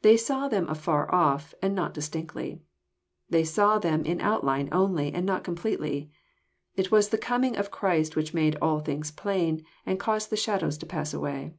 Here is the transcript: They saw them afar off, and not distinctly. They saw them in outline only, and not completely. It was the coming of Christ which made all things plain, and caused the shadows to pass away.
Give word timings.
They 0.00 0.16
saw 0.16 0.48
them 0.48 0.66
afar 0.70 1.14
off, 1.14 1.52
and 1.60 1.74
not 1.74 1.92
distinctly. 1.92 2.62
They 3.28 3.44
saw 3.44 3.78
them 3.78 4.02
in 4.02 4.18
outline 4.18 4.70
only, 4.72 5.12
and 5.12 5.26
not 5.26 5.44
completely. 5.44 6.10
It 6.74 6.90
was 6.90 7.10
the 7.10 7.18
coming 7.18 7.58
of 7.58 7.70
Christ 7.70 8.16
which 8.16 8.32
made 8.32 8.56
all 8.62 8.80
things 8.80 9.10
plain, 9.10 9.62
and 9.84 10.00
caused 10.00 10.30
the 10.30 10.38
shadows 10.40 10.78
to 10.78 10.86
pass 10.86 11.12
away. 11.12 11.52